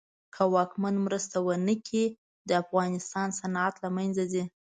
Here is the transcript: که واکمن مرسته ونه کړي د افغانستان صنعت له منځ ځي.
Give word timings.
که 0.33 0.43
واکمن 0.53 0.95
مرسته 1.05 1.37
ونه 1.41 1.75
کړي 1.85 2.05
د 2.47 2.49
افغانستان 2.63 3.27
صنعت 3.39 3.75
له 3.83 3.89
منځ 3.97 4.15
ځي. 4.31 4.43